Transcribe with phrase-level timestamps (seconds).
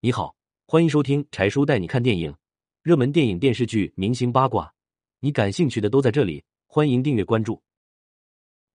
[0.00, 0.36] 你好，
[0.68, 2.32] 欢迎收听柴叔带你看电影，
[2.82, 4.72] 热门电影、电视剧、明星八卦，
[5.18, 6.44] 你感兴趣的都在这里。
[6.68, 7.60] 欢迎订阅关注。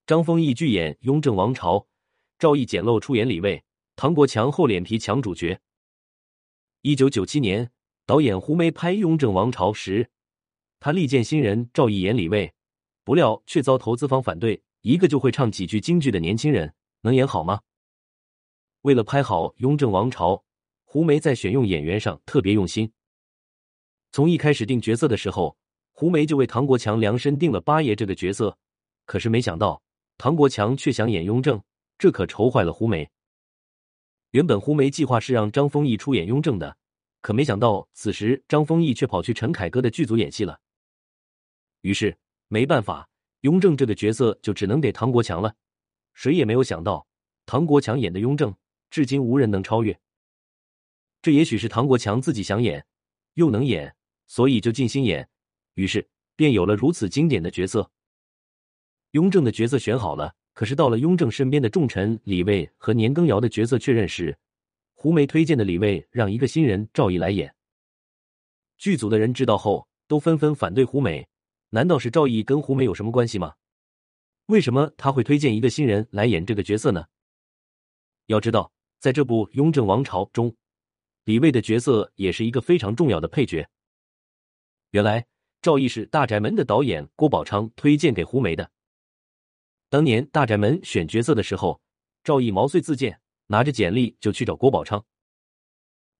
[0.05, 1.77] 张丰毅拒演《雍正王朝》，
[2.37, 3.63] 赵毅简陋出演李卫，
[3.95, 5.61] 唐国强厚脸皮抢主角。
[6.81, 7.71] 一九九七年，
[8.05, 10.09] 导演胡梅拍《雍正王朝》时，
[10.81, 12.53] 他力荐新人赵毅演李卫，
[13.05, 14.61] 不料却遭投资方反对。
[14.81, 17.61] 一个就会唱几句京剧的年轻人，能演好吗？
[18.81, 20.33] 为了拍好《雍正王朝》，
[20.93, 22.91] 胡梅在选用演员上特别用心。
[24.11, 25.57] 从一开始定角色的时候，
[25.91, 28.55] 胡梅就为唐国强量身定了八爷这个角色。
[29.07, 29.81] 可是没想到，
[30.19, 31.59] 唐国强却想演雍正，
[31.97, 33.09] 这可愁坏了胡梅。
[34.33, 36.77] 原本胡梅计划是让张丰毅出演雍正的，
[37.21, 40.59] 可没想到此时张丰毅却跑去陈凯歌的剧组演戏了。
[41.81, 42.15] 于是
[42.49, 43.09] 没办法。
[43.41, 45.55] 雍正这个角色就只能给唐国强了，
[46.13, 47.07] 谁也没有想到，
[47.47, 48.53] 唐国强演的雍正，
[48.91, 49.99] 至今无人能超越。
[51.23, 52.85] 这也许是唐国强自己想演，
[53.35, 53.95] 又能演，
[54.27, 55.29] 所以就尽心演，
[55.75, 57.89] 于是便有了如此经典的角色。
[59.11, 64.37] 雍正的角色选好了，可是到了雍正身边的重臣李卫和年羹尧的角色确认时，
[64.95, 67.55] 胡梅推荐的李卫让一个新人赵毅来演。
[68.77, 71.25] 剧组的人知道后，都纷纷反对胡梅。
[71.69, 73.53] 难道是赵毅跟胡梅有什么关系吗？
[74.47, 77.05] 为什么他会推荐一个新人来演这个角色呢？
[78.25, 80.53] 要知道，在这部《雍正王朝》中，
[81.25, 83.67] 李卫的角色也是一个非常重要的配角。
[84.91, 85.25] 原来，
[85.61, 88.71] 赵毅是《大宅门》的导演郭宝昌推荐给胡梅的。
[89.89, 91.81] 当年《大宅门》选角色的时候，
[92.23, 95.05] 赵毅毛遂自荐，拿着简历就去找郭宝昌。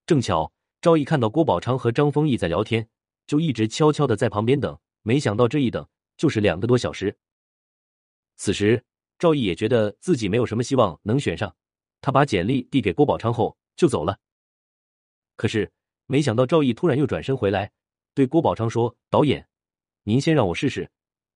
[0.05, 2.87] 正巧赵毅看到郭宝昌和张丰毅在聊天，
[3.27, 4.77] 就一直悄悄的在旁边等。
[5.01, 7.17] 没想到这一等就是两个多小时。
[8.37, 8.85] 此时
[9.19, 11.53] 赵毅也觉得自己没有什么希望能选上，
[11.99, 14.17] 他把简历递给郭宝昌后就走了。
[15.44, 15.69] 可是
[16.05, 17.69] 没想到赵毅突然又转身回来，
[18.13, 19.45] 对郭宝昌说：“导演，
[20.03, 20.89] 您先让我试试，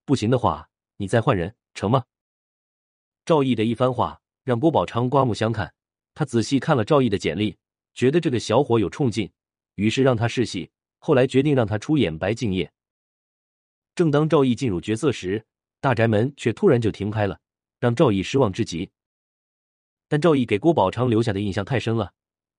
[0.05, 2.05] 不行的话你再换人，成吗？”
[3.25, 5.73] 赵毅的一番话让郭宝昌刮目相看，
[6.13, 7.57] 他仔细看了赵毅的简历，
[7.93, 9.29] 觉得这个小伙有冲劲，
[9.75, 10.71] 于是让他试戏。
[10.99, 12.71] 后来决定让他出演白敬业。
[13.93, 15.45] 正当赵毅进入角色时，
[15.81, 17.41] 大宅门却突然就停拍了，
[17.81, 18.89] 让赵毅失望至极。
[20.07, 22.13] 但赵毅给郭宝昌留下的印象太深了，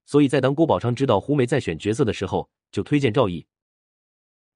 [0.09, 3.47] 所以在当郭宝昌知道胡梅在选角色的时候，就推荐赵毅。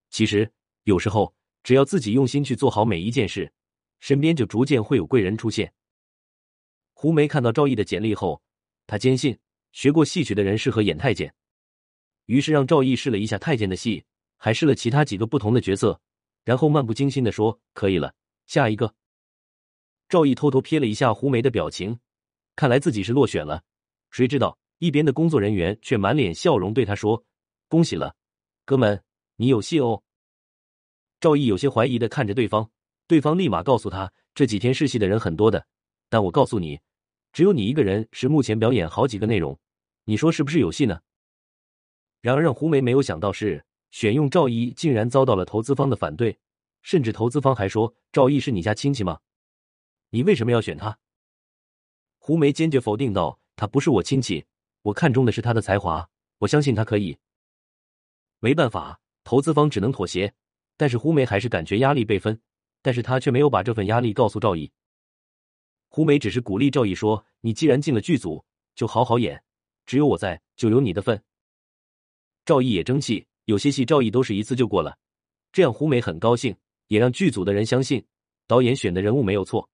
[0.09, 0.51] 其实
[0.85, 3.53] 有时候，只要自己用心去做好每一件事，
[4.01, 5.75] 身边就逐渐会有贵人出现。
[6.95, 8.41] 胡梅看到赵毅的简历后，
[8.87, 9.39] 他坚信
[9.73, 11.35] 学过戏曲的人适合演太监，
[12.25, 14.07] 于是让赵毅试了一下太监的戏，
[14.39, 16.01] 还试了其他几个不同的角色。
[16.45, 18.15] 然后漫不经心的说：“可以了，
[18.47, 18.95] 下一个。”
[20.09, 22.01] 赵毅偷偷瞥了一下胡梅的表情，
[22.57, 23.65] 看来自己是落选了。
[24.11, 27.25] 谁知道一边的工作人员却满脸笑容对他说
[27.71, 28.17] ：“恭喜了，
[28.65, 29.01] 哥们，
[29.37, 30.03] 你有戏哦。”
[31.23, 32.69] 赵毅有些怀疑的看着对方，
[33.07, 35.65] 对方立马告诉他：“这几天试戏的人很多的，
[36.09, 36.81] 但我告诉你，
[37.33, 39.57] 只有你一个人是目前表演好几个内容，
[40.03, 40.99] 你说是不是有戏呢？”
[42.21, 43.65] 然而让胡梅没有想到是。
[43.93, 46.37] 选用赵毅竟然遭到了投资方的反对，
[46.81, 49.21] 甚至投资方还说：“赵毅是你家亲戚吗？
[50.09, 50.99] 你为什么要选他？”
[52.19, 54.45] 胡梅坚决否定道：“他不是我亲戚，
[54.83, 57.17] 我看中的是他的才华，我相信他可以。”
[58.41, 60.33] 没办法，投资方只能妥协，
[60.77, 62.41] 但是胡梅还是感觉压力倍分，
[62.83, 64.71] 但是他却没有把这份压力告诉赵毅。
[65.89, 68.45] 胡梅只是鼓励赵毅说：“你既然进了剧组，
[68.75, 69.43] 就好好演，
[69.87, 71.23] 只有我在，就有你的份。”
[72.45, 73.27] 赵毅也争气。
[73.47, 74.97] 有些戏赵毅都是一次就过了，
[75.51, 76.57] 这样胡梅很高兴，
[76.87, 78.03] 也让剧组的人相信
[78.47, 79.69] 导演选的人物没有错。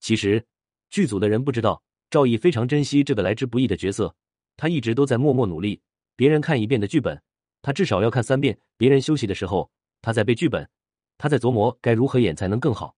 [0.00, 0.46] 其实
[0.90, 4.14] 剧组的人不知道赵毅非常珍惜这个来之不易的角色，
[4.58, 5.80] 他一直都在默默努力。
[6.14, 7.22] 别人看一遍的剧本，
[7.62, 9.70] 他至少要看三遍；别人休息的时候，
[10.02, 10.68] 他在背剧本，
[11.16, 12.96] 他在琢磨该如何演才能更好。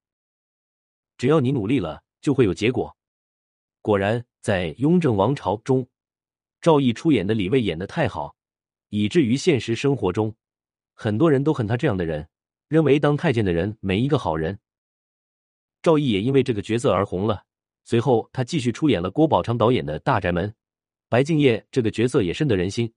[1.16, 2.96] 只要你努力了，就会有结果。
[3.82, 5.86] 果然，在《雍正王朝》中，
[6.60, 8.34] 赵毅出演的李卫演的太好。
[8.88, 10.34] 以至于现实生活中，
[10.92, 12.28] 很多人都恨他这样的人，
[12.66, 14.58] 认为当太监的人没一个好人。
[15.82, 17.44] 赵毅也因为这个角色而红了。
[17.84, 20.48] 随后，他继续出演了郭宝昌导演的《大宅门》，
[21.08, 22.92] 白敬业这个角色也深得人心。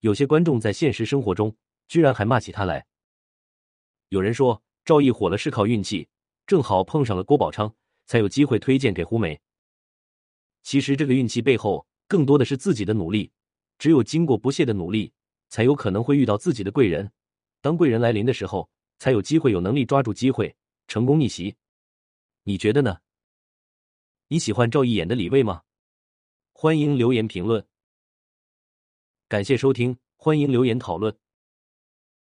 [0.00, 1.54] 有些观众在现实生活中
[1.88, 2.86] 居然还骂起他来。
[4.08, 6.08] 有人说赵毅火了是靠运气，
[6.46, 7.72] 正好碰上了郭宝昌，
[8.06, 9.38] 才有机会推荐给胡梅。
[10.62, 13.30] 其实这个运气背后更多的是自己的努力，
[13.78, 15.12] 只有经过不懈的努力。
[15.52, 17.10] 才有可能会遇到自己的贵人，
[17.60, 18.70] 当贵人来临的时候，
[19.00, 20.54] 才有机会有能力抓住机会，
[20.86, 21.56] 成功逆袭。
[22.44, 22.96] 你觉得呢？
[24.32, 25.62] 你喜欢赵毅演的李卫吗？
[26.52, 27.66] 欢迎留言评论。
[29.26, 31.18] 感谢收听，欢迎留言讨论。